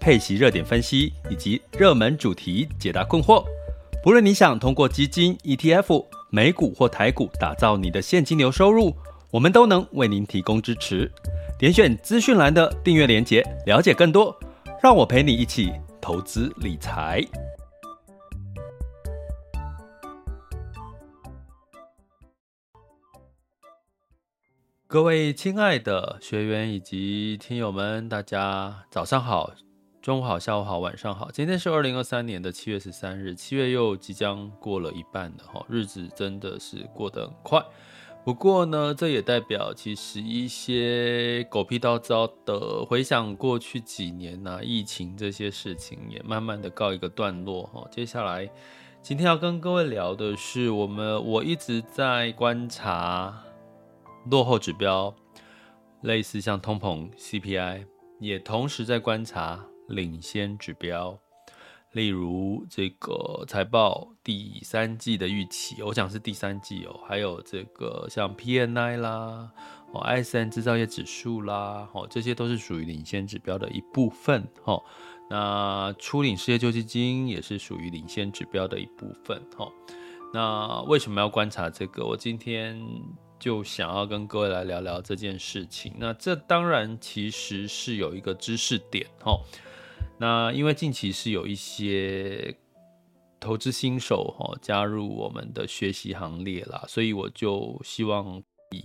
[0.00, 3.44] 配息热点分析以及热门主题解答困惑，
[4.02, 8.94] 不论你想通过基金、ETF、美股或台股打造你的现金流收入，
[9.30, 11.10] 我们都能为您提供支持。
[11.58, 14.38] 点选资讯栏的订阅链接，了解更多。
[14.80, 17.20] 让我陪你一起投资理财。
[24.86, 29.52] 各位亲爱的学员以及听友们，大家早上好。
[30.00, 31.28] 中午好，下午好，晚上好。
[31.32, 37.60] 今天是二零二三年的七月十三日，七月又即将过了一半了哈，日子真的是过得很快。
[38.24, 47.84] 不过呢，这也代表其实一些狗屁倒灶的回想过去几年呐、疫情这些事情也慢慢的告一个段落哈。
[47.90, 48.48] 接下来
[49.02, 53.42] 今天要跟各位聊的是，我们我一直在观察
[54.30, 55.12] 落后指标，
[56.02, 57.84] 类似像通膨 CPI，
[58.20, 59.66] 也同时在观察。
[59.88, 61.18] 领先指标，
[61.92, 69.50] 例如这个财报第三季的预期，我想是第三季哦，还有这个像 PNI 啦，
[69.92, 74.82] 哦，ISM 制造业指数啦，哦，这些都是属于领先指标的一部分哦。
[75.30, 79.70] 那初领失业救济金也是属于领先指标的一部分哦。
[80.32, 82.04] 那为什么要观察这个？
[82.04, 82.78] 我今天
[83.38, 85.94] 就想要跟各位来聊聊这件事情。
[85.96, 89.40] 那这当然其实是有一个知识点哦。
[90.18, 92.56] 那因为近期是有一些
[93.40, 98.84] 投资新手哈加入我们的学习行列啦，所以我就希望以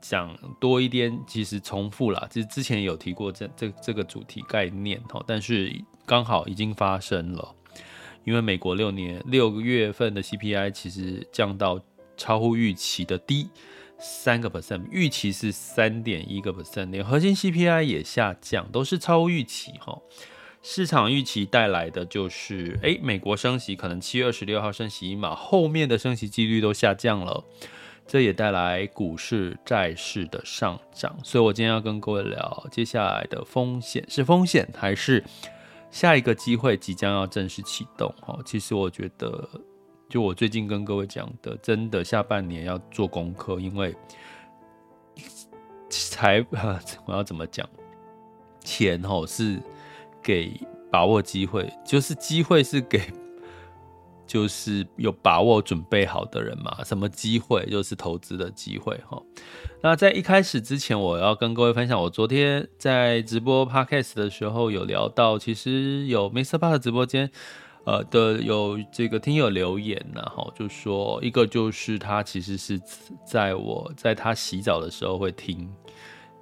[0.00, 5.72] 讲多一点，其实重复啦，其实之前有提过这这这个主题概念哈，但是
[6.04, 7.54] 刚好已经发生了，
[8.24, 11.80] 因为美国六年六月份的 CPI 其实降到
[12.16, 13.48] 超乎预期的低
[13.98, 19.96] 三个 percent，预期是三点一个 percent，连核心 CPI 也下降，都是超乎预期哈。
[20.68, 27.44] 市场预期带来的就是，诶，美国升息可能七月二十六号升息一码，后面的升息几率都下降了，
[28.04, 31.16] 这也带来股市、债市的上涨。
[31.22, 35.22] 所以我今天要跟各位聊，接下来的风险是风险，还是
[35.92, 38.12] 下一个机会即将要正式启动？
[38.20, 39.48] 哈，其实我觉得，
[40.08, 43.94] 就我最近跟各位讲的，真的下半年要做功课，因为
[45.88, 46.44] 财，
[47.06, 47.64] 我要怎么讲？
[48.64, 49.62] 钱哦是。
[50.26, 50.52] 给
[50.90, 53.00] 把握机会，就是机会是给，
[54.26, 56.82] 就是有把握准备好的人嘛。
[56.82, 57.64] 什么机会？
[57.66, 59.22] 就是投资的机会哈。
[59.80, 67.30] 那在一开始之前，我要跟各位分享，我昨天在直播 Podcast 的时候有聊到，其实有 MixerBox 直播间，
[67.84, 72.80] 呃的有这个听友留言然后就说一个就是他其实是
[73.24, 75.72] 在我在他洗澡的时候会听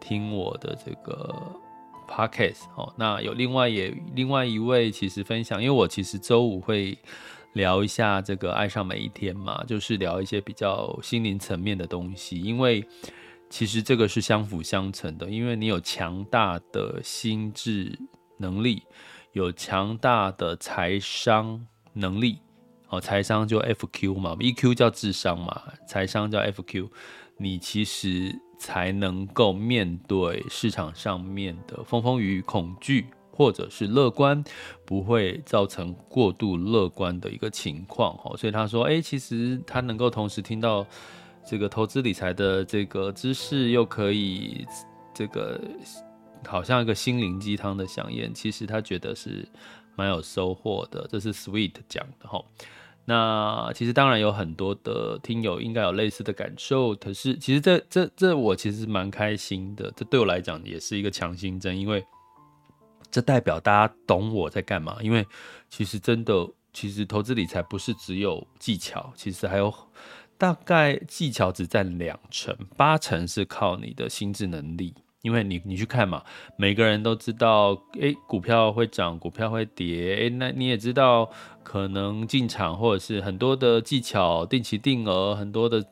[0.01, 1.61] 听我的这个。
[2.09, 6.97] Podcast 哦，那有另外也另外一位其实分享，因为我其实周五会
[7.55, 12.85] 聊一下这个爱上每一天嘛，就是聊一些比较心灵层面的东西，因为
[13.49, 17.99] 其实这个是相辅相成的，因为你有强大的心智
[18.39, 18.83] 能力，
[19.33, 22.39] 有强大的财商能力，
[22.89, 26.89] 哦，财商就 FQ 嘛，EQ 叫智商嘛，财商叫 FQ，
[27.37, 28.41] 你其实。
[28.65, 34.43] 才能够面对市场上面的风风雨雨，恐惧或者是乐观，
[34.87, 38.17] 不会造成过度乐观的一个情况。
[38.39, 40.87] 所以他说，诶，其实他能够同时听到
[41.45, 44.67] 这个投资理财的这个知识，又可以
[45.13, 45.61] 这个
[46.47, 49.47] 好像一个心灵鸡汤的饗宴，其实他觉得是
[49.95, 51.07] 蛮有收获的。
[51.11, 52.43] 这是 Sweet 讲的哈。
[53.07, 62.05] 那其实当然有很多的听友应该有类似的感受，可是其实这这这我其实蛮开心的，这对我来讲也是一个强心针，因为
[63.11, 64.97] 这代表大家懂我在干嘛。
[65.03, 65.27] 因为
[65.69, 69.73] 其实真的，其实投资理财不是只有技巧，其实还有
[70.39, 74.95] 大概技巧只占两成，八成是靠你的心智能力。
[75.25, 76.23] 因为你你去看嘛，
[76.59, 81.31] 每个人都知道，诶，股票会涨，股票会跌，诶，那你也知道，
[81.63, 85.83] 可能进场或者是很多的技巧，定期定额，很多的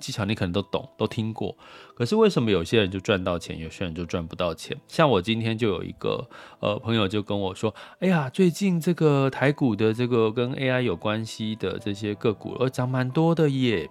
[0.00, 1.56] 技巧你可能都懂，都听过。
[1.94, 4.76] 可是为什么有些人就赚到钱，有些人就赚不到钱？
[4.88, 6.28] 像我今天就有一个
[6.58, 13.88] 呃朋友就跟我说：“哎呀，最近这个台股的这个跟 AI 有关系的这些个股，呃，涨蛮多的耶。”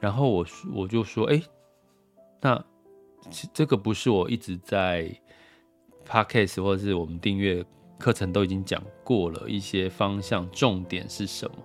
[0.00, 1.40] 然后我我就说：“哎，
[2.40, 2.64] 那
[3.52, 5.10] 这个不是我一直在
[6.06, 7.64] Podcast 或者是我们订阅
[7.98, 11.56] 课程都已经讲过了一些方向，重点是什么？”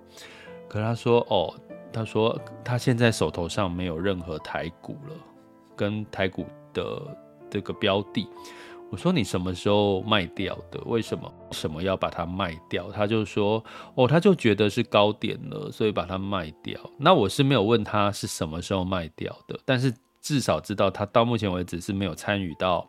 [0.68, 1.54] 可他说：“哦。”
[1.92, 5.16] 他说他现在手头上没有任何台股了，
[5.76, 7.02] 跟台股的
[7.50, 8.28] 这个标的。
[8.92, 10.80] 我说你什么时候卖掉的？
[10.86, 11.34] 为什么？
[11.50, 12.92] 什么要把它卖掉？
[12.92, 13.64] 他就说
[13.96, 16.80] 哦，他就觉得是高点了，所以把它卖掉。
[16.96, 22.88] 那我是没有问他是什么时候卖掉的，但是至少知道他到目前为止是没有参与到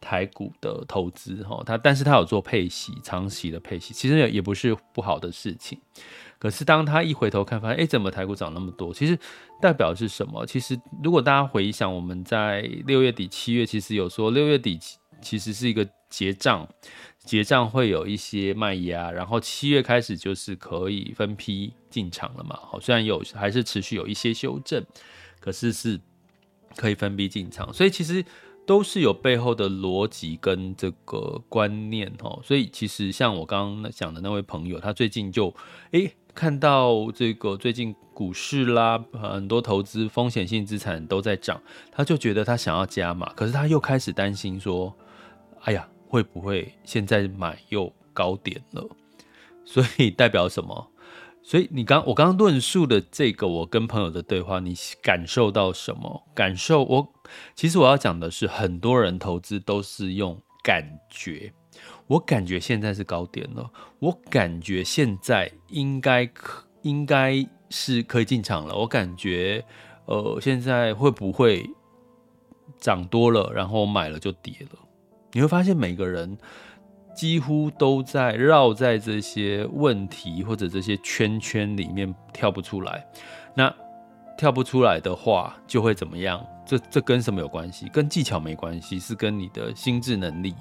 [0.00, 1.62] 台股的投资哈。
[1.64, 5.78] 他但是他有做配息，长期的配息，其实也也不是不好的事情。
[6.38, 8.94] 可是当他一回头看，发现哎，怎么台股涨那么多？
[8.94, 9.18] 其实
[9.60, 10.46] 代表是什么？
[10.46, 14.78] 其实如果大家回想，我们在六月底、七月，其实有说六月底
[15.20, 16.66] 其实是一个结账，
[17.18, 22.56] 结账会有一些卖压，然后七月开始就是可以分批进场了嘛。
[22.56, 24.82] 好，虽然有还是持续有一些修正，
[25.40, 26.00] 可是是
[26.76, 28.24] 可以分批进场，所以其实
[28.66, 32.40] 都是有背后的逻辑跟这个观念哦。
[32.42, 35.54] 所以其实像我刚刚讲的那位朋友，他最近就
[35.92, 36.10] 哎。
[36.32, 44.96] 看到这个最近股市啦，很多投资风险性资产都在涨，他就觉得他想要加码，可是他又开始担心说，
[45.62, 48.88] 哎呀，会不会现在买又高点了？
[49.64, 50.89] 所以代表什么？
[51.42, 56.22] 所以你刚我刚刚论述的这个我跟朋友的对话，你感受到什么？
[56.34, 57.12] 感受我
[57.54, 61.52] 其实我要讲的是，很多人投资都是用感觉。
[62.06, 63.70] 我感觉现在是高点了，
[64.00, 68.76] 我感觉现在应该可应该是可以进场了。
[68.76, 69.64] 我感觉，
[70.06, 71.64] 呃，现在会不会
[72.78, 74.78] 涨多了，然后买了就跌了？
[75.32, 76.36] 你会发现每个人
[77.14, 83.06] 几乎都在绕在这些问题或者这些圈圈里面跳不出来。
[83.54, 83.74] 那
[84.36, 86.44] 跳不出来的话，就会怎么样？
[86.66, 87.88] 这这跟什么有关系？
[87.88, 90.54] 跟技巧没关系，是跟你的心智能力。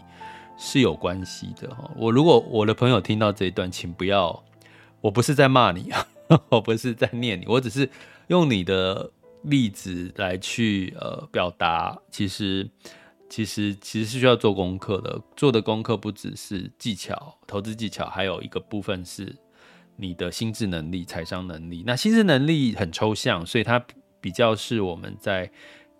[0.61, 1.69] 是有关系的。
[1.95, 4.43] 我如果我的朋友听到这一段，请不要，
[4.99, 6.05] 我不是在骂你啊，
[6.51, 7.89] 我不是在念你，我只是
[8.27, 9.09] 用你的
[9.43, 11.97] 例子来去呃表达。
[12.11, 12.69] 其实，
[13.29, 15.21] 其实其实是需要做功课的。
[15.35, 19.35] 做的功课不只是技巧，投资技巧，还有一个部分是
[19.95, 21.83] 你的心智能力、财商能力。
[21.85, 23.81] 那心智能力很抽象，所以它
[24.19, 25.49] 比较是我们在。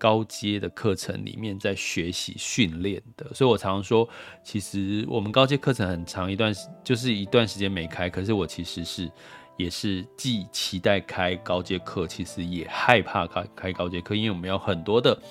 [0.02, 4.08] 高阶的课程里面在学习训练的，所以我常常说，
[4.42, 6.56] 其实我们高阶课程很长一段，
[6.86, 8.10] 就是一段时间没开。
[8.10, 9.12] 可是我其实是
[9.58, 15.22] 也是既期待开高阶课，其实也害怕开开高阶课，因为我们有很多的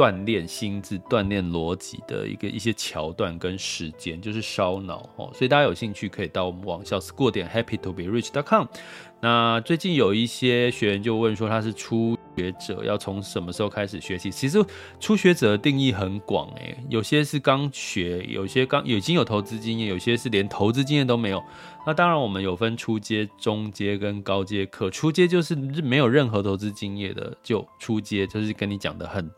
[0.00, 5.30] 锻炼心智、锻炼逻辑的一个一些桥段跟时间，就是烧脑哦。
[5.34, 8.64] 所以大家有兴趣可以到我们网校 school 点 HappyToBeRich.com。
[9.20, 14.30] 那最近有一些学员就问说，他是出学者，要从什么时候开始学习？
[14.30, 14.64] 其实
[14.98, 21.42] 初学者的定义很广诶，有些是刚学，有些刚已经有投资经验，有些是连投资经验都没有。
[21.86, 24.90] 那当然，我们有分初阶、中阶跟高阶课。
[24.90, 29.28] 初阶就是没有任何投资经验的，就初阶就是跟你讲的很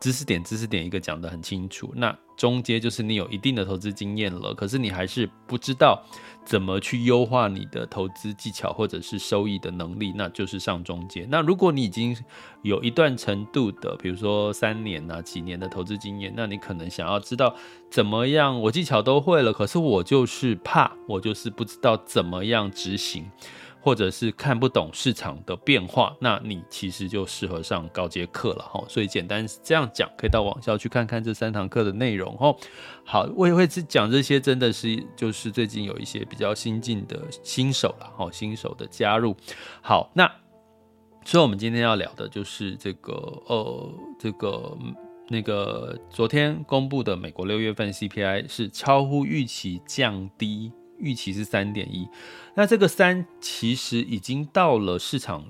[0.00, 1.92] 知识点、知识点一个讲得很清楚。
[1.94, 6.02] 那中阶就是你有一定的投资经验了，可是你还是不知道。
[6.42, 11.26] 怎么去优化你的投资技巧或者是收益的能力，那就是上中阶。
[11.30, 12.16] 那如果你已经
[12.62, 17.54] 有一段程度的，比如说三年啊、几年的投资经验，那你可能想要知道
[17.90, 23.30] 怎么样，我技巧都会了，可是我就是怕，我就是不知道怎么样执行。
[23.82, 28.84] 或者是看不懂市场的变化，那你其实就适合上高阶课了哈。
[28.86, 32.54] 所以简单这样讲，可以到网校去看看这三堂课的内容哈。
[33.06, 39.34] 好，我也会讲这些，真的是就是最近有一些比较新进的新手了哈，新手的加入。
[39.80, 40.30] 好，那
[41.24, 43.12] 所以我们今天要聊的就是这个
[43.46, 44.76] 呃，这个
[45.28, 50.72] 那个昨天公布的美国六月份 CPI 是超乎预期降低。
[51.02, 52.06] 预期是三点一，
[52.54, 55.46] 那这个三其实已经到了市场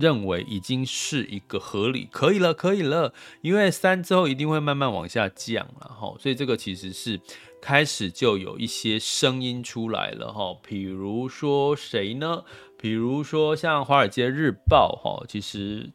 [0.00, 7.20] 认为已经是一个合理，可以了，可以了，因为三之后一定会慢慢往下降了哈，所以这个其实是
[7.60, 12.42] 开始就有一些声音出来了哈，比如说谁呢？
[12.76, 15.92] 比如说像《华尔街日报》哈，其实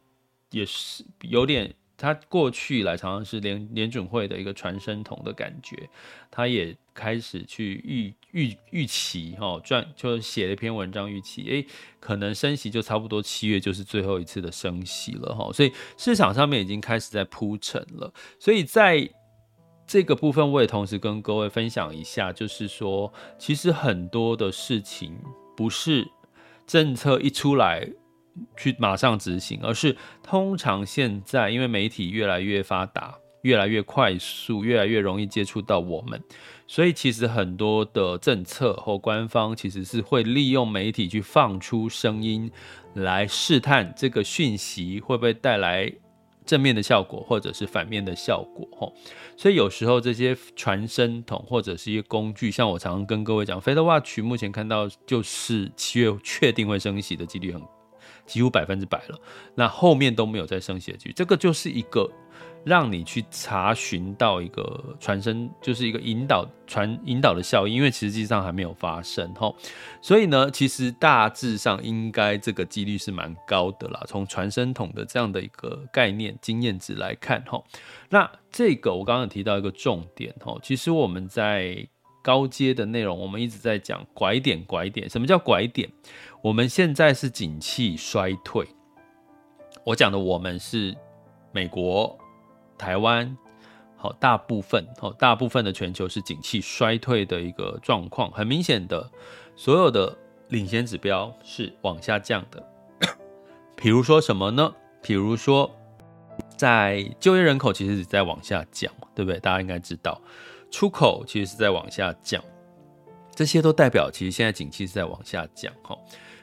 [0.52, 1.74] 也是有点。
[1.98, 5.88] 他过去来常常是联联准会的一个传声筒的感觉，
[6.30, 11.66] 他也开始去预预预期哈，赚就写了一篇文章预期，诶，
[12.00, 18.10] 可能升息就差不多七月就是最后一次的升息了哈，所以市场上面已经开始在铺陈了，
[18.40, 19.08] 所以在
[19.86, 25.14] 这个部分我也同时跟各位分享一下，就是说其实很多的事情
[25.54, 26.08] 不是
[26.66, 27.86] 政策一出来
[28.56, 33.18] 去马上执行，而是通常现在因为媒体越来越发达。
[33.42, 36.20] 越来越快速，越来越容易接触到我们，
[36.68, 42.50] 所以其实很多的政策或官方其实是会利用媒体去放出声音，
[42.94, 45.92] 来试探这个讯息会不会带来
[46.44, 48.68] 正面的效果，或者是反面的效果。
[48.76, 48.92] 吼，
[49.36, 57.62] 所以有时候这些传声筒或者是一些工具，像我常常跟各位讲，Fed Watch 目前看到就是七月确定会升息的几率很
[58.26, 59.18] 几乎百分之百了，
[59.54, 62.10] 那后面都没有再升息的几率，这个就是一个。
[62.66, 69.54] 让你去查询到一个传声，就是一个引导传引导的效应，因为实际上还没有发生哈，
[70.02, 74.02] 所以呢，其实大致上应该这个几率是蛮高的啦。
[74.08, 77.62] 从传声筒的这样的一个概念经验值来看哈，
[78.10, 81.86] 那这个我刚刚提到一个重点哈，其实我们在
[82.20, 85.88] 高阶的内容，我们一直在讲拐点，拐点，什么叫拐点？
[86.42, 88.66] 我们现在是景气衰退，
[89.84, 90.92] 我讲的我们是
[91.52, 92.18] 美国。
[92.76, 93.36] 台湾
[93.98, 99.10] 好，大部分好，大部分的全球是景气衰退的一个状况，很明显的，
[99.56, 100.16] 所有的
[100.48, 102.62] 领先指标是往下降的。
[103.74, 104.72] 比如说什么呢？
[105.02, 105.74] 比如说，
[106.56, 109.40] 在就业人口其实是在往下降，对不对？
[109.40, 110.20] 大家应该知道，
[110.70, 112.42] 出口其实是在往下降，
[113.34, 115.72] 这些都代表其实现在景气是在往下降。
[115.82, 115.96] 哈，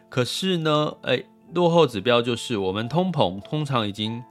[0.09, 1.23] 可是呢，哎，
[1.53, 4.23] 落后指标就是我们通膨通常已经。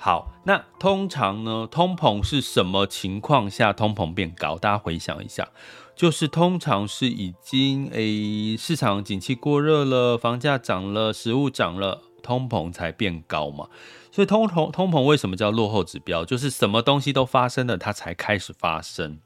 [0.00, 4.56] 好，那通常呢，通膨是什么情况下通膨变高？
[4.56, 5.48] 大家回想一下，
[5.96, 13.68] 就是通常是已经诶、市场景气过热了，房价涨了，食物涨了，通膨才变高嘛。
[14.12, 16.24] 所以通膨通膨为什么叫落后指标？
[16.24, 19.18] 就是什么东西都发生了，它才开始发生，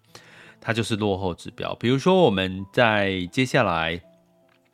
[0.58, 1.74] 它就是落后指标。
[1.74, 4.00] 比如说我们在接下来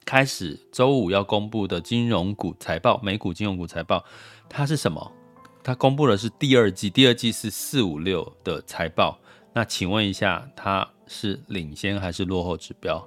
[0.04, 4.04] 开始周五要公布的金融股财报，美股金融股财报，
[4.48, 5.12] 它是什么？
[5.62, 9.18] 它公布的是第二季，第二季是四五六的财报。
[9.52, 13.06] 那请问一下，它是领先还是落后指标？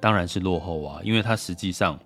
[0.00, 1.98] 当然是落后啊，因为它实际上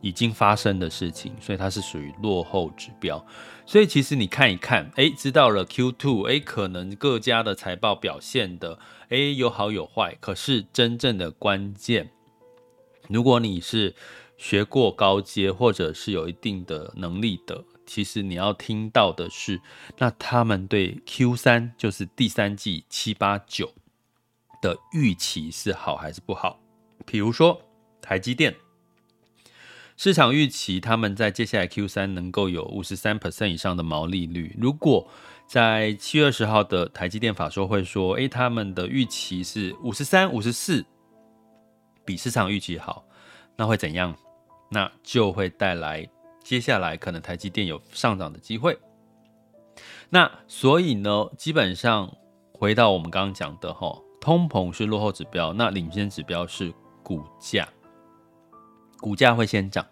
[0.00, 3.24] 已经发生的事情，所以它是属于落后指标。
[3.66, 8.78] 所以其实你看一看，哎，知道了 Q2，哎，可能各家的财报表现的，
[9.10, 10.16] 哎，有好有坏。
[10.20, 12.10] 可是真正的关键，
[13.08, 13.94] 如果你是
[14.36, 17.62] 学过高阶或者是有一定的能力的。
[17.90, 19.60] 其实你要听到的是，
[19.98, 23.74] 那他们对 Q 三就是第三季七八九
[24.62, 26.60] 的预期是好还是不好？
[27.04, 27.60] 比如说
[28.00, 28.54] 台积电，
[29.96, 34.56] 市场预期他们在接下来 Q 三能够有五十三 percent 以上的毛利率。
[34.56, 35.10] 如果
[35.48, 40.86] 在七月二十号的台积电法说会说，诶，他们的预期是五十三、五十四，
[42.04, 43.04] 比市场预期好，
[43.56, 44.16] 那会怎样？
[44.70, 46.08] 那就会带来。
[46.50, 48.76] 接下来可能台积电有上涨的机会，
[50.08, 52.12] 那所以呢，基本上
[52.50, 57.68] 回到我们刚刚讲的哈，通膨是落后指标，那领先指标是股价，
[58.98, 59.86] 股价会先涨，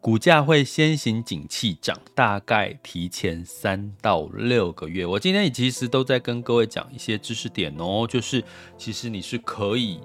[0.00, 5.04] 股价会先行景气涨，大概提前三到六个月。
[5.04, 8.44] 我今天也其实都在跟各位讲一些知识点哦，就是
[8.78, 10.00] 其实你是可以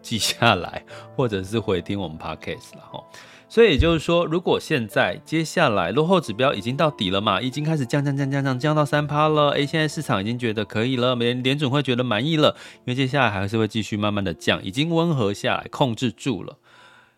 [0.00, 0.82] 记下来，
[1.14, 3.04] 或者是回听我们 Podcast 了哈。
[3.48, 16.58] 所以也就是说，如果现在接下来落后指标已经到底了嘛，已经开始降降降降降降到三趴了，诶，现在市场已经觉得可以了，联联准会觉得满意了，因为接下来还是会继续慢慢的降，已经温和下来，控制住了。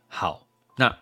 [0.06, 0.98] 好，那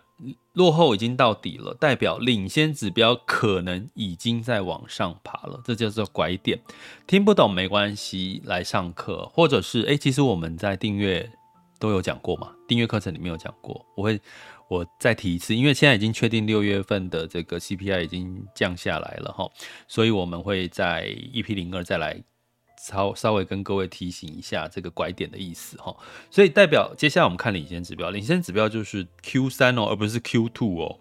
[0.53, 6.57] 落后已经到底了，代表领先指标可能已经在往上爬了，这叫做拐点。
[7.05, 11.29] 听不懂没关系，来上课，或者是诶，其实我们在订阅
[11.77, 14.21] 都有讲过嘛，订阅课程里面有讲过，我会。
[14.69, 19.49] 我再提一次，因为现在已经确定六月份的这个 CPI 已经降下来了哈，
[19.87, 22.21] 所以我们会在 EP 零二再来
[22.77, 25.95] 稍稍微跟各位提醒一下这个拐点的意思哈。
[26.29, 30.99] 所以代表接下来我们看领先指标，领先指标就是 Q 三哦，而不是 Q two 哦，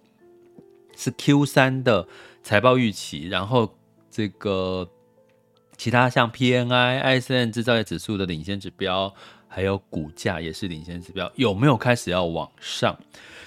[0.97, 2.07] 是 Q 三的
[2.43, 3.77] 财报预期，然后
[4.11, 4.89] 这个
[5.77, 9.15] 其他像 PNI、ISM 制造业指数的领先指标，
[9.57, 12.95] 还有股价也是领先指标，有没有开始要往上？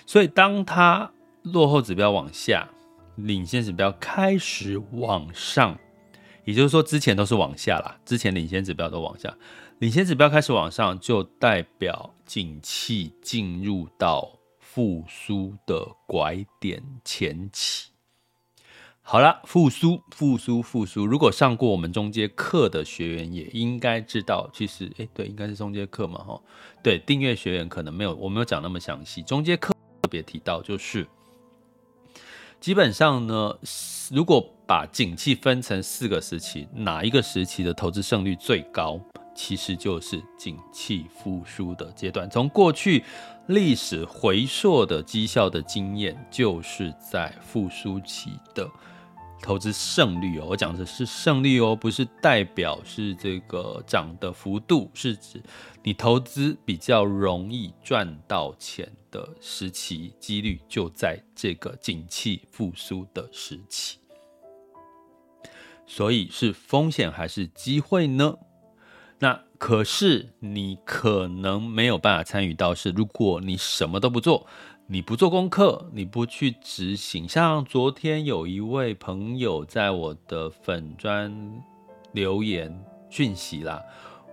[0.08, 1.12] 所以，当它
[1.44, 2.68] 落后指标往下，
[3.16, 5.78] 领先指标开始往上，
[6.46, 7.96] 也就是说，之前都是往下啦。
[8.04, 9.32] 之前领先指标都往下，
[9.78, 17.89] 领先指标开始往上，就代表景气进入到复苏的拐点前期。
[19.12, 21.04] 好了，复苏，复苏，复苏。
[21.04, 26.40] 如果上过我们中阶课的学员也应该知道，其实，哎、对，应该是中阶课嘛，哈，
[26.84, 29.24] 对，订阅学员可能没有，我没有讲那么详细。
[29.24, 29.74] 中阶课
[30.04, 31.08] 特别提到，就是
[32.60, 33.58] 基本上呢，
[34.12, 39.02] 如果把景气分成四个时期，哪一个时期的投资胜率最高？
[39.34, 42.30] 其实就是景气复苏的阶段。
[42.30, 43.04] 从过去
[43.48, 48.70] 历史回溯的绩效的经验，就是在复苏期的。
[49.42, 55.42] 投资胜率哦，我讲的是胜率哦，不是代表是这个涨的幅度，是指
[55.82, 63.98] 你投资比较容易赚到钱的时期，几率就在这个景气复苏的时期。
[65.88, 68.36] 所以是风险还是机会呢？
[69.18, 74.46] 那可是你可能没有办法参与到，是如果你什么都不做。
[74.92, 77.30] 你不做功课，你不去执行。
[77.30, 81.32] 像昨天有一位朋友在我的粉专
[82.12, 82.76] 留言
[83.08, 83.80] 讯息啦，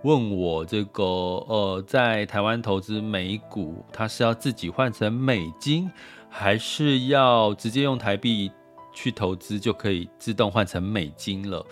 [0.01, 5.91] 问我这个呃，在台湾投资美股，他是要自己换成美金，
[6.27, 8.51] 还是要直接用台币
[8.91, 11.63] 去投资就可以自动换成美金了？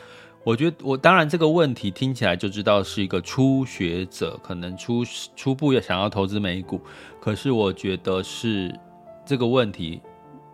[0.46, 5.04] 我觉得我当然这个问题听起来就知道是一个初学者，可能初
[5.36, 6.80] 初步也想要投资美股，
[7.20, 8.72] 可是我觉得是
[9.25, 10.00] 这个问题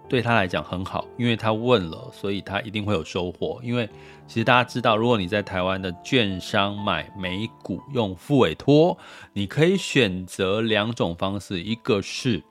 [0.07, 3.59] 对他来讲很好，因为他问了，所以他一定会有收获。
[3.61, 3.85] 因为
[4.27, 8.97] 其实大家知道，如果你在台湾的券商买美股用付委托，
[9.33, 12.41] 你可以选择两种方式，一个是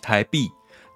[0.00, 0.48] 台币，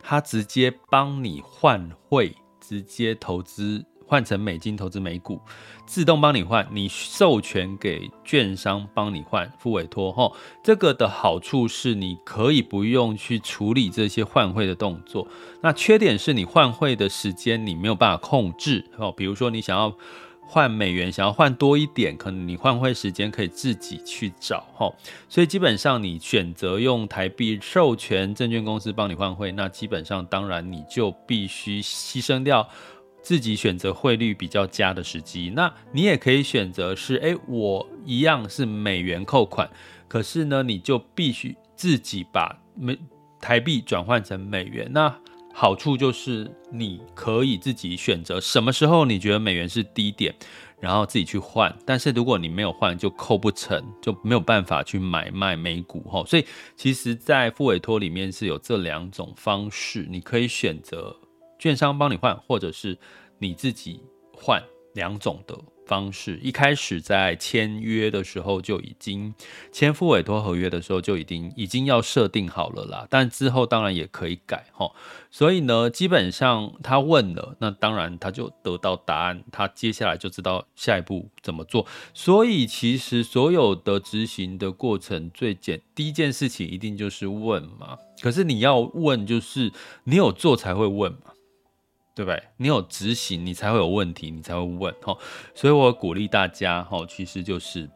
[0.02, 3.84] 他直接帮你换汇，直接投资。
[4.08, 5.38] 换成美金投资美股，
[5.86, 10.32] 自动帮你换，你授权给券商帮你换付委托哈。
[10.64, 15.28] 这个的好处是你可以不用去处理这些换汇的动作。
[15.60, 19.12] 那缺点是你换汇的时间你没有办法控制哦。
[19.12, 19.94] 比如说你想要
[20.40, 24.90] 换美元，想要换多一点，可能你换汇时间可以自己去找哈。
[25.28, 32.66] 所以基本上你选择用台币授权证券公司帮你换汇，那基本上当然你就必须牺牲掉。
[33.22, 39.68] 自己选择汇率比较佳的时机，那你也可以选择是，哎，我一样是美元扣款，
[40.06, 42.98] 可是呢，你就必须自己把美
[43.40, 44.90] 台币转换成美元。
[44.90, 45.14] 那
[45.52, 50.34] 好处就是你可以自己选择什么时候你觉得美元是低点，
[50.80, 51.76] 然后自己去换。
[51.84, 56.24] 但是如果你没有换，就扣不成，就没有办法去买卖美股哈。
[56.24, 61.14] 所以其实，在付委托里面是有这两种方式，你可以选择。
[61.58, 62.98] 券商帮你换，或者是
[63.38, 64.00] 你自己
[64.32, 64.62] 换，
[64.94, 66.38] 两种的方式。
[66.42, 69.34] 一开始在签约的时候就已经
[69.72, 74.90] 签付委托合约的时候就已经已经要设定好了啦，但之后当然也可以改哈。
[75.30, 81.86] 所以呢，基本上他问了，那当然他就得到答案，他接下来就知道下一步怎么做。
[82.12, 87.96] 所以其实所有的执行的过程最简第一件事情一定就是问嘛。
[88.20, 89.72] 可是你要问，就是
[90.04, 91.32] 你有做才会问嘛。
[92.18, 92.42] 对不对？
[92.56, 95.16] 你有执行，你才会有问题，你才会问哈。
[95.54, 97.88] 所以我鼓励大家哈，其实就是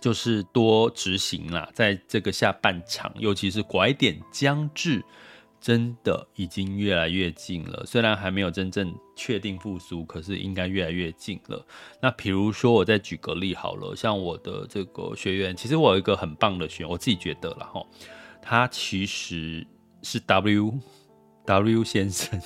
[0.00, 1.68] 就是多执行啦。
[1.74, 5.04] 在这个下半场，尤其是拐点将至，
[5.60, 7.84] 真的已经越来越近了。
[7.84, 11.62] 虽然还没有真正确定复苏，可是应该越来越近了。
[12.00, 17.86] 那比如说，我再举个例好了，像我的这个学员，其实我有一个很棒的学员，我自己觉得了哈，
[18.40, 19.66] 他其实
[20.00, 20.78] 是 W
[21.44, 22.40] W 先生。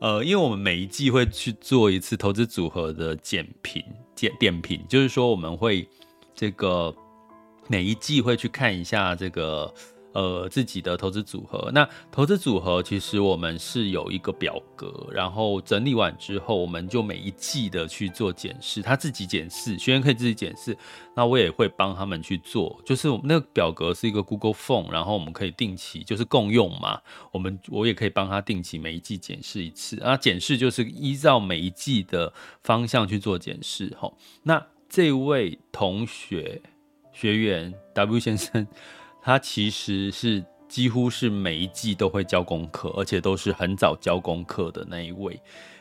[0.00, 3.84] 呃，因为我们每一季会去做一次投资组合的检评、
[4.14, 5.88] 检点评，就是说我们会
[6.34, 6.94] 这个
[7.66, 9.72] 每一季会去看一下这个。
[10.12, 20.76] 呃，自己的投资组合，那投资组合其实我们是有一个表格，然后整理完之后，我们就每一季的去做检视，他自己检视，学员可以自己检视，
[21.14, 36.62] 那我也会帮他们去做，就是那个表格是一个 Google Phone，然后我们可以定期就是共用嘛，我们我也可以帮他定期每一季检视一次，啊，检视就是依照每一季的方向去做检视，吼，那这位同学
[37.12, 38.66] 学员 W 先生。
[39.28, 45.38] 他其实是几乎是每一季都会交功课，而且都是很早交功课的那一位，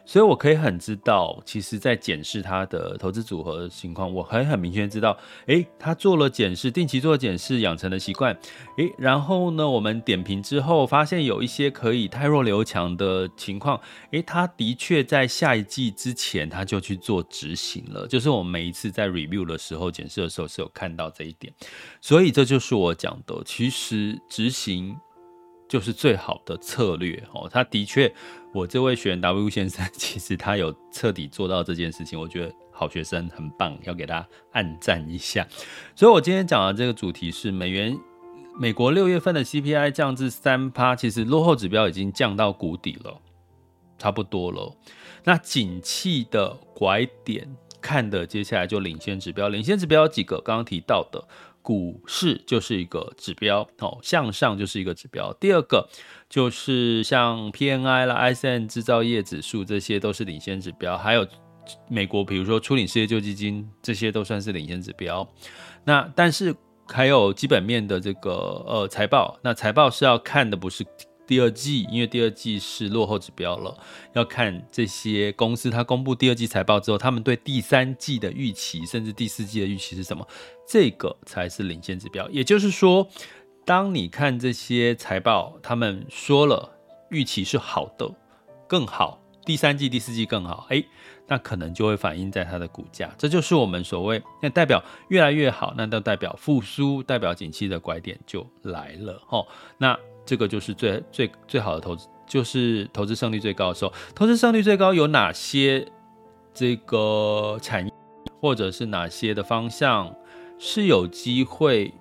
[0.07, 5.17] 所以我可以很知道，其实在检视他的投资组合情况，我可以很明确知道，
[5.47, 8.33] 诶，他做了检视，定期做检视，养成的习惯，
[8.77, 13.77] 诶，然后呢，我们点评之后发现有一些可以汰弱留强的情况，
[14.11, 21.53] 诶，他的确在下一季之前他就去做执行了，就是我们每一次在 review 的时候检视的时候是有看到这一点，
[21.99, 24.95] 所以这就是我讲的，其实执行。
[25.69, 28.09] 就是最好的策略哦，他的确，
[28.57, 35.47] 我这位学员 W 先生， 其实他有彻底做到这件事情，我觉得好学生很棒，要给他暗赞一下。
[35.95, 37.95] 所以我今天讲的这个主题是美元，
[38.59, 43.21] 美国六月份的 CPI 降至三趴，其实落后指标已经降到谷底了，
[43.99, 44.75] 差不多了。
[45.23, 47.47] 那景气的拐点
[47.79, 51.23] 看的，接下来就领先指标，领先指标有几个，刚刚提到的。
[51.67, 55.33] 股市就是一个指标，哦，向上就是一个指标。
[55.33, 55.85] 第二个
[56.29, 60.97] 就是像 PNI 啦、ISM 制造业指数，这些都是领先指标。
[60.97, 61.27] 还有
[61.89, 65.27] 美国，比如说处理失业救济金，这些都算是领先指标。
[65.83, 66.55] 那但是
[66.87, 70.85] 还有基本面的这个呃财报，那财报是要看的不是。
[71.27, 73.77] 第二季，因为第二季是落后指标了，
[74.13, 80.25] 要看这些公司它公布第二季财报之后，他们对第三季的预期，甚至第四季的预期是什么？
[80.65, 82.27] 这个才是领先指标。
[82.29, 83.07] 也就是说，
[83.65, 86.71] 当你看这些财报，他们说了
[87.09, 88.09] 预期是好的，
[88.65, 90.85] 更好，第三季、第四季更好，诶，
[91.27, 93.13] 那可能就会反映在它的股价。
[93.17, 99.45] 这就是我们所谓，那代表越来越好，那都代表复苏，代表景气的拐点就来了，哦，
[99.77, 99.99] 那。
[100.27, 103.91] 这个就是最最最好的投资，就是投资胜率最高的时候。
[104.13, 105.87] 投资胜率最高有哪些？
[106.53, 107.93] 这个产业
[108.41, 110.13] 或者是哪些的方向
[110.59, 111.93] 是有机会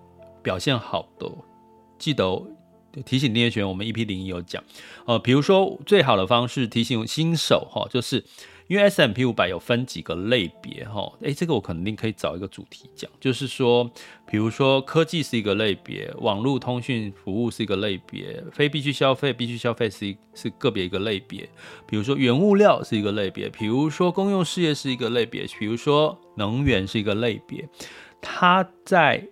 [0.43, 1.31] 表现好的？
[1.99, 2.43] 记得
[3.05, 4.65] 提醒订阅学员，我们 EP 零一有讲，
[5.07, 8.25] 呃，比如说最好的方式提醒新手哈，就是。
[8.69, 13.89] 因为 S M P 五百有分几个类别哈，诶，这个我肯定可以找一个主题讲，就是说，
[14.29, 21.49] 比如说科技是一个类别，网络通讯服务是一个类别，非必需消费、必需消费是是个别一个类别，
[21.87, 27.69] 比如说原物料是一个类别，比如说公用事业是一个类别，比如说能源是一个类别，
[28.21, 29.29] 它在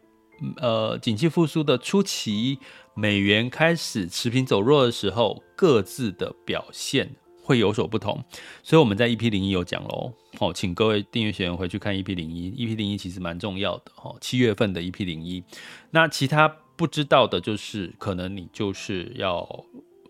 [0.58, 2.58] 呃景气复苏的初期，
[2.94, 7.16] 美元开始持平走弱的时候，各自的表现。
[7.44, 8.24] 会有所不同，
[8.62, 15.44] 所以我们在 EP 零一有讲喽，好，请各位订阅学员回去看 EP 零一，EP 零一其实蛮重要的，哈，七月份的 EP 零一，
[15.90, 19.46] 那其他不知道的，就是可能你就是要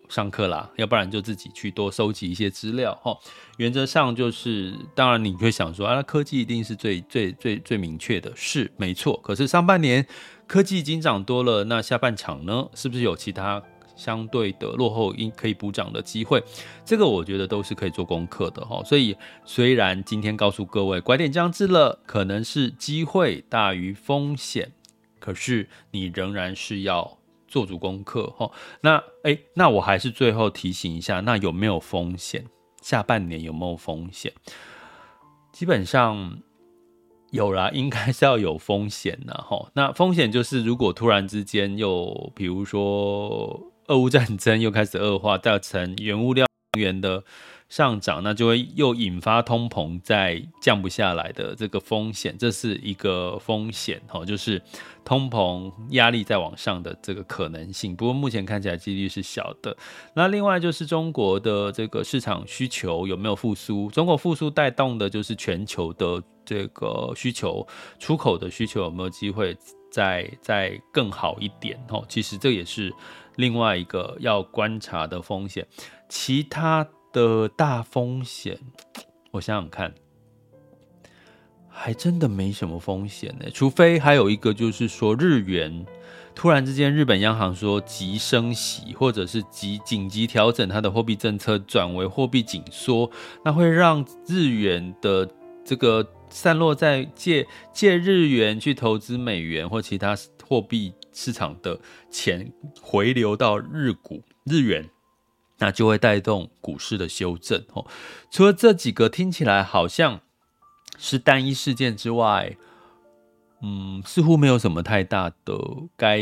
[0.09, 3.18] 上课啦，要不然就自己去多收集一些资料，哈，
[3.57, 10.07] 原则上就是，当然你会想说啊，那科技一定是最最最最明确的，是没错，可是上半年
[10.47, 13.61] 科技已经涨多了，那下半场呢，是不是有其他？
[13.96, 16.42] 相对的落后，应可以补涨的机会，
[16.85, 18.83] 这个我觉得都是可以做功课的哈。
[18.85, 24.72] 所以虽然今天告诉各位拐点将至了，可能是机会大于风险，
[25.20, 28.50] 可是你仍然是要做足功课哈。
[28.80, 32.44] 那诶，那我还是最后提醒一下，那有没有风险？
[32.83, 34.33] 下半年有没有风险？
[35.52, 36.40] 基本上
[37.30, 39.70] 有啦，应该是要有风险的哈。
[39.74, 43.70] 那风险就是如果突然之间又比如说。
[43.87, 47.23] 俄乌战争又开始恶化，造成原物料能源的
[47.68, 54.62] 上涨，那就会又引发通膨再降不下来的这个风险，这是一个风险哈，就是
[55.05, 57.94] 通膨压力再往上的这个可能性。
[57.94, 59.77] 不过目前看起来几率是小的。
[60.14, 63.90] 那另外就是中国的这个市场需求有没有复苏？
[63.90, 67.66] 中国复苏带动的就是全球的这个需求，
[67.99, 69.57] 出口的需求有没有机会
[69.94, 71.78] 再再更好一点？
[71.88, 72.92] 哦，其实这也是。
[73.37, 75.66] 另外一个要观察的风险，
[76.09, 78.57] 其他的大风险，
[79.33, 79.92] 我想想看，
[81.68, 83.46] 还真的没什么风险呢。
[83.52, 85.85] 除非还有一个，就是说日元
[86.33, 93.11] 突然之间，日本央行说急升息，或者是急紧急调整它的货币政策，转为货币紧缩，
[93.44, 95.28] 那会让日元的
[95.64, 100.94] 这个散落在借借日元去投资美元或其他货币。
[101.16, 101.78] 市场的
[102.10, 104.90] 钱回流到日股、日元，
[105.58, 107.87] 那就会带动股市的修正哦。
[108.32, 110.20] 除了这几个听起来好像
[110.98, 112.56] 是单一事件之外，
[113.62, 115.56] 嗯，似乎没有什么太大的
[115.96, 116.20] 该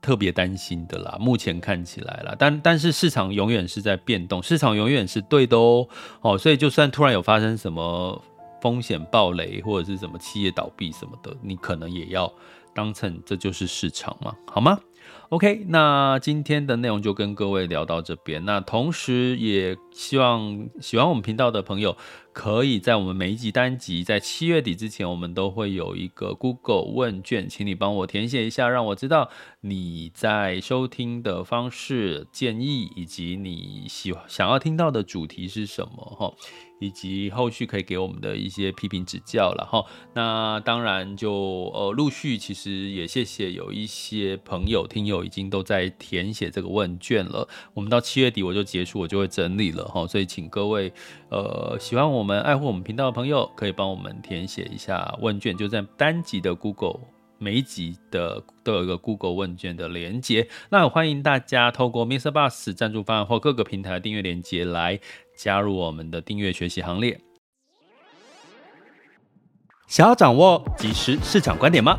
[0.00, 1.18] 特别担心的啦。
[1.20, 5.86] 目前看起来啦，但但是市场永远是在变动，市场永远是对的哦
[6.22, 8.24] 哦，所以就算突然有发生什么
[8.62, 12.32] 风险暴雷或者是什么企业倒闭什么的，你可能也要。
[12.74, 14.80] 当成这就是市场嘛，好吗
[15.32, 18.44] OK，那今天的内容就跟各位聊到这边。
[18.44, 21.96] 那同时也希望喜欢我们频道的朋友，
[22.34, 29.30] 可以在我们每一集单集在七月底之前，我们都会有一个 Google 问卷，请你帮我填写一下，让我知道
[29.62, 36.34] 你在收听的方式、建议以及你喜想要听到的主题是什么哈。
[36.80, 39.84] 以及后续可以给我们的一些批评指教了哈。
[40.14, 47.46] 那当然就呃陆续其实也谢谢有一些朋友听友已经都在填写这个问卷了。
[47.74, 50.06] 我们到七月底我就结束，我就会整理了哈。
[50.06, 50.92] 所以请各位
[51.30, 57.00] 呃喜欢我们爱护我们频道的朋友，可以帮我们填写一下问卷，就在单集的 Google
[57.38, 60.48] 每一集的都有一个 Google 问卷的连接。
[60.70, 62.30] 那欢迎大家透过 Mr.
[62.30, 65.00] Bus 赞助方案或各个平台的订阅连接来。
[65.34, 67.18] 加入我们的订阅学习行列。
[69.88, 71.98] 想要掌握即时市场观点吗？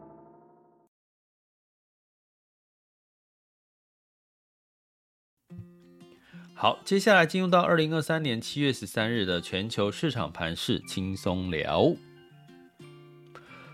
[6.61, 11.91] 好，接下来进入到二零二三年七月十三日的全球市场盘势轻松聊。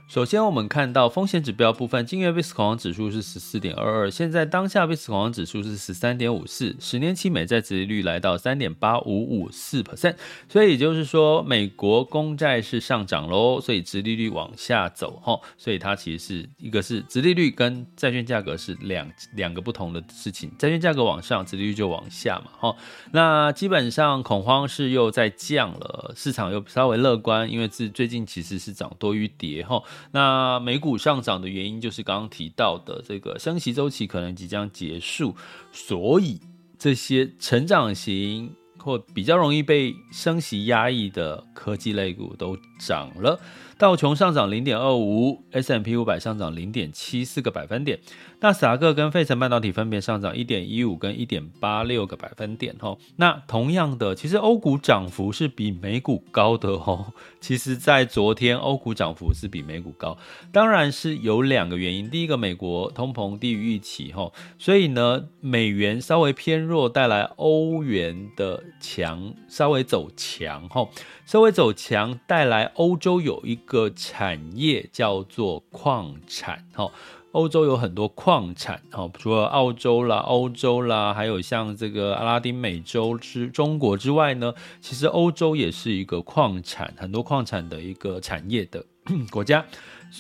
[0.08, 10.15] 首先，我们看到风险指标部分，今月 VIX 恐慌指数是十四点二二，现在当下 VIX 恐慌指数是十三点五四，十年期美债殖利率来到三点八五五四 percent，
[10.48, 22.76] 所以也就是说，美国公债是上涨喽，所以殖利率往下走哈，所以它其实是一个是殖利率跟债券价格是两两个不同的事情，债券价格往上，殖利率就往下嘛哈，
[23.12, 29.84] 那基本上恐慌是又在降了，市场又稍微乐观，因为是最近其实是涨多于跌哈。
[30.12, 35.36] 那美股上涨的原因就是刚刚提到的这个升息周期可能即将结束，
[35.72, 36.40] 所以
[36.78, 43.40] 这些成长型或比较容易被升息压抑的科技类股都涨了。
[43.78, 48.00] 道琼上涨零点二五，S&P 五百上涨零点七四个百分点，
[48.40, 52.76] 纳斯达克跟费城半导体分别上涨一点一五跟一点八六个百分点。
[52.80, 56.70] 哦，那同样的，其实欧股涨幅是比美股高的。
[56.70, 60.18] 哦，其实，在昨天欧股涨幅是比美股高，
[60.52, 62.10] 当然是有两个原因。
[62.10, 70.90] 第一个，美国通膨低于预期，哦，所以呢，美元稍微偏弱，带来欧元的强，稍微走强，哦。
[71.28, 76.90] 稍微走强，带来欧洲有一个产业叫做矿产，哈，
[77.34, 88.86] 欧洲有很多矿产，哈，除了澳洲啦、欧洲啦，还有像这个阿拉丁美洲之中国之外呢，其实欧洲也是一个矿产，很多矿产的一个产业的
[89.30, 89.66] 国家，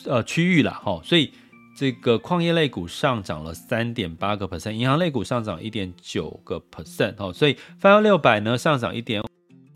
[0.07, 1.31] 呃，区域啦，哈，所以
[1.77, 9.23] 这个矿业类股上涨了三点八个 percent，银行类股上涨一点九个 percent，哈，所以泛欧六百呢上涨一点。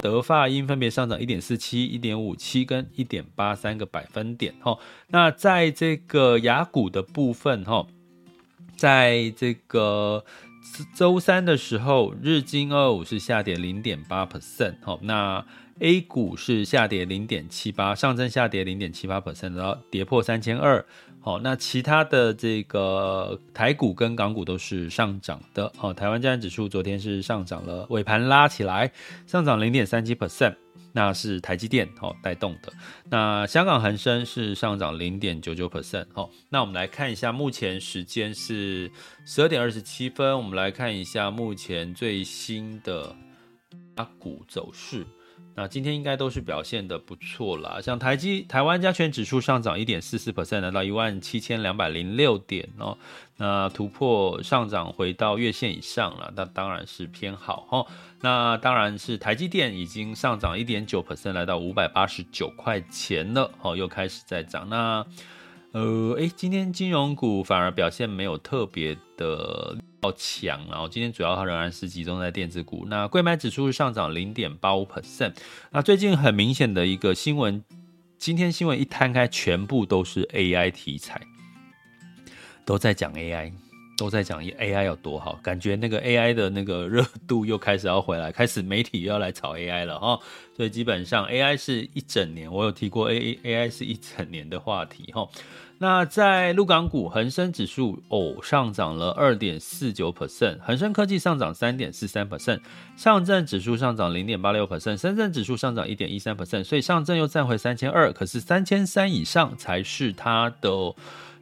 [0.01, 4.79] 德法英分别上涨一点四七、一点五七跟一点八三个百分点哈。
[5.09, 7.85] 那在这个雅股的部分哈，
[8.75, 10.25] 在这个
[10.95, 14.97] 周三的时候，日经二五是下跌零点八 percent 哈。
[15.03, 15.45] 那
[15.79, 20.83] A 股是下跌零点七八，上证下跌零点七八 percent，然后跌破三千二。
[21.23, 25.71] 好，那其他的这个台股跟港股都是上涨的。
[25.77, 28.91] 好，台湾加权指数昨天是上涨了，尾盘拉起来，
[29.27, 30.55] 上涨零点三七 percent，
[30.93, 32.73] 那是台积电好带动的。
[33.07, 36.07] 那香港恒生是上涨零点九九 percent。
[36.11, 38.91] 好，那我们来看一下，目前时间是
[39.23, 43.15] 十二点二十七分，我们来看一下目前最新的
[43.93, 45.05] 阿股走势。
[45.53, 52.97] 那今天应该都是表现的不错啦，像台积台湾加权指数上涨一点四四 percent，来到一万七千两百零六点哦，
[53.35, 57.85] 那突破上涨回到月线以上了，那当然是偏好哈。
[58.21, 64.69] 那当然是台积电已经上涨一点九 percent，来到五百八十九块钱了，哦，又开始在涨。
[64.69, 65.05] 那
[65.73, 69.77] 呃，诶，今天金融股反而表现没有特别的。
[70.01, 72.85] 要强，然后今天主要它仍然是集中在电子股。
[72.89, 75.33] 那柜买指数是上涨零点八五 percent。
[75.71, 77.63] 那最近很明显的一个新闻，
[78.17, 81.21] 今天新闻一摊开，全部都是 AI 题材，
[82.65, 83.51] 都在讲 AI。
[83.97, 90.19] 都在讲 AI 有多好，感觉那个 AI 的那个热度又开始要回来，开始媒体又要来炒 AI 了哈。
[90.57, 95.29] 所以基本上 AI 是一整年，我有提过 A AI 是一整年的话题哈。
[95.81, 102.59] 那在陆港股，恒生指数哦上涨了二点四九 percent，恒生科技上涨三点四三 percent，
[102.95, 110.69] 上证指数上涨零点八六 percent，深圳指数上涨一点一三 percent，所以上证又站回三千二，可是三千三以上才是它的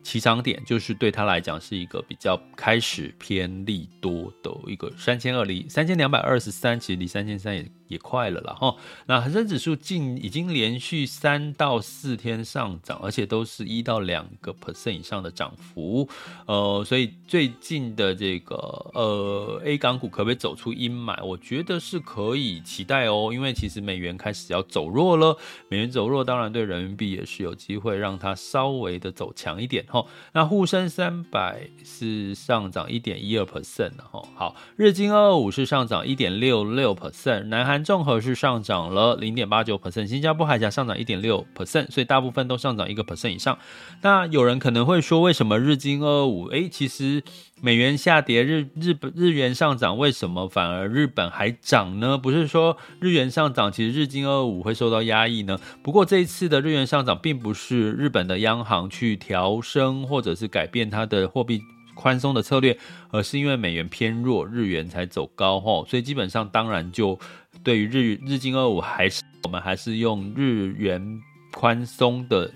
[0.03, 7.69] 起涨点，就是对它来讲是一个比较开始偏利多的一个三千二离三千两百二十三，其实离三千三也。
[7.89, 8.75] 也快了啦哈，
[9.07, 16.07] 那恒生指数近已经连续三到四天上涨，而且都是一到两个 percent 以上的涨幅，
[16.45, 18.55] 呃，所以最近的这个
[18.93, 21.25] 呃 A 港股可不可以走出阴霾？
[21.25, 25.35] 我觉得是可以期待哦，因为其实美元开始要走弱了，
[25.67, 30.05] 美元走弱当然对人民币也是有机会让它稍微的走强一点哈。
[30.33, 37.78] 那沪深三百是上涨一点一二 percent 哈，好，日经二二五是上涨一点六六 percent，南韩。
[37.83, 43.57] 综合是上涨了零点八九 percent，新加坡海峡上涨一点六 percent，所以大部分都上涨一个 percent 以上。
[44.01, 46.45] 那有人可能会说，为什么日经二五？
[46.47, 47.23] 哎，其实
[47.61, 52.17] 美元下跌，日日本日元上涨，为什么反而日本还涨呢？
[52.17, 55.59] 不是说日元上涨，其实日经二二五会受到压抑呢？
[55.83, 61.61] 不过这一次的日元上涨，并不是日本的央行去调升或者是改变它的货币。
[61.95, 62.77] 宽松的策略，
[63.11, 67.19] 而是因为美元偏弱，日元才走高吼，所以基本上当然就
[67.63, 72.51] 对于日日经二五还是我们还是用日元宽松的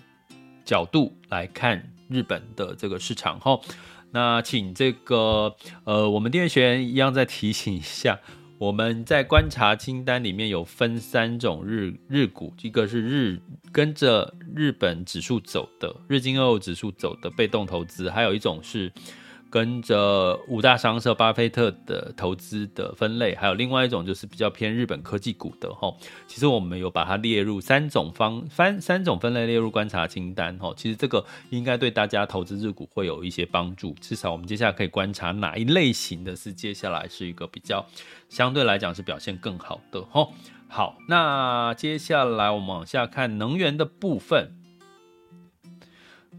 [0.65, 3.59] 角度来看日本的这个市场哈。
[4.11, 8.19] 那请这个呃我们订阅学员一样再提醒一下，
[8.57, 13.39] 我们在观察清单里面有分三种日日股，一个是日
[13.71, 18.91] 跟着日本指数走的日经二五指数走的被动投资，还有一种是。
[19.53, 25.95] 跟着五大商社巴菲特的投资的分类，还有另外一种就是比较偏日本科技股的哈。
[26.25, 30.73] 其实我们有把它列入三种方三三种分类列入观察清单哈。
[30.75, 33.95] 其实这个应该对大家投资日股会有一些帮助。
[34.01, 37.85] 至少我们接下来可以观察哪一类型的是接下来是一个比较
[38.29, 40.27] 相对来讲是表现更好的哈。
[40.67, 44.62] 好，那接下来我们往下看能源的部分。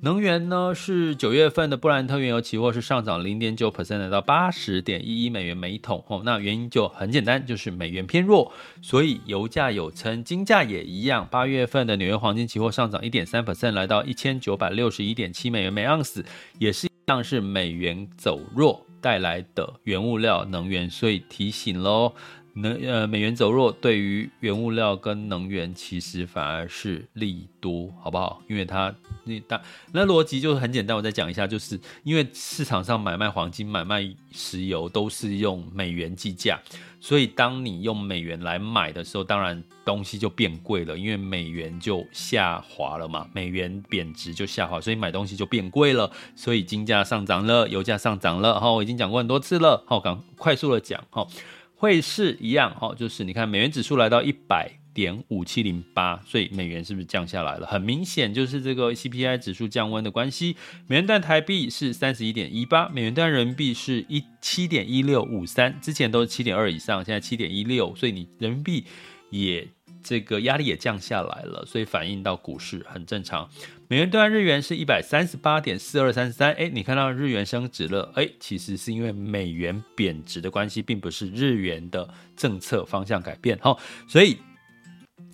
[0.04, 6.04] 能源呢，是九月份的布兰特原油期货是上涨零点九 percent，来到八十点一一美元每桶。
[6.08, 11.26] 哦，那原因就很简单，就是美元偏弱，所以油价有撑，金价也一样。
[11.30, 16.22] 八月份的纽约黄金期货上涨一点三 percent，来到一千九百六十一点七美元每盎司，
[16.58, 22.12] 也是一样是美元走弱带来的原物料能源，所以提醒喽。
[22.54, 28.40] 能呃，美元走弱对于原物料跟能源其实反而是利多，好不好？
[28.48, 29.60] 因为它那大
[29.92, 36.60] 那逻辑就是很简单，我再讲一下，就是因为市场上买卖黄金、买卖石油都是用美元计价，
[37.00, 48.60] 所以当你用美元来买的时候，当然东西就变贵了，因为美元就下滑了嘛，美元贬值就下滑，所以买东西就变贵了，所以金价上涨了，油价上涨了。
[48.60, 51.26] 哈，我已经讲过很多次了，好，赶快速的讲哈。
[51.84, 57.66] 汇市一样哦，就是你看美元指数来到一百点五七零八，所以美元是不是降下来了？
[57.66, 60.56] 很明显就是这个 CPI 指数降温的关系。
[60.86, 68.86] 美元兑台币是三十一点一八，美元兑人民币是一七点一六五三，之前都是七点二以上，现在七点一六，所以你人民币
[69.28, 69.68] 也。
[70.04, 73.48] 这个压力也降下来了，所以反映到股市很正常。
[73.88, 83.58] 美元兑日元是一百三十八点四二三三，哎，你看到日元升值了，哎，其实是因为美元贬值的关系，并不是日元的政策方向改变。
[83.60, 84.36] 好，所以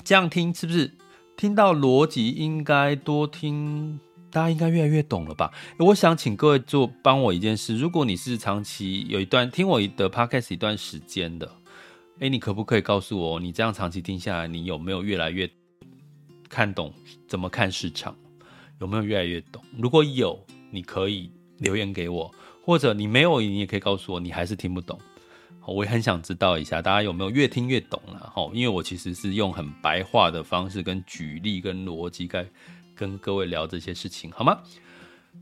[0.05, 0.93] 这样听是不是
[1.37, 3.99] 听到逻辑应该多听？
[4.33, 5.53] 大家应该越来越懂了吧？
[5.81, 11.51] 我想请各位做帮我一件事，如果你是长期有一段听我的 podcast 一段时间的。
[12.21, 15.49] 哎，你可不可以告诉我，你这样长期听下来，你有没有越来越
[16.51, 16.93] 看懂
[17.27, 18.15] 怎么看市场？
[18.79, 19.65] 有没有越来越懂？
[19.79, 20.39] 如果有，
[20.71, 22.31] 你可以留言给我，
[22.63, 24.99] 或者你没有，你也可以告诉我，你还是听不懂。
[25.67, 28.31] 我也很想知道一下，大家有没有越听越懂了？
[28.35, 32.45] 哈，因为我其实是用很白话的方式，跟举例，跟逻辑，该
[32.95, 34.61] 跟各位聊这些事情，好吗？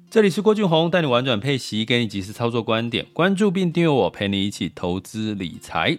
[0.08, 5.98] 这里是郭俊宏，带你玩转配息，给你及时操作观点，关注并订阅我，陪你一起投资理财。